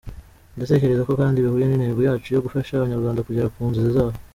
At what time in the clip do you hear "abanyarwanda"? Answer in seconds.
2.73-3.25